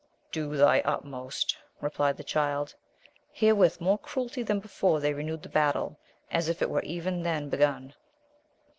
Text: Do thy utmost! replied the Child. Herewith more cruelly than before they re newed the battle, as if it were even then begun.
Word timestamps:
Do 0.31 0.57
thy 0.57 0.79
utmost! 0.81 1.55
replied 1.79 2.17
the 2.17 2.23
Child. 2.23 2.73
Herewith 3.31 3.79
more 3.79 3.99
cruelly 3.99 4.41
than 4.41 4.59
before 4.59 4.99
they 4.99 5.13
re 5.13 5.23
newed 5.23 5.43
the 5.43 5.49
battle, 5.49 5.99
as 6.31 6.49
if 6.49 6.59
it 6.59 6.71
were 6.71 6.81
even 6.81 7.21
then 7.21 7.49
begun. 7.49 7.93